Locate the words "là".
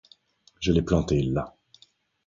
1.21-1.55